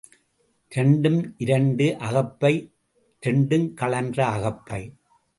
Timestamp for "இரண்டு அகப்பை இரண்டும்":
1.37-3.67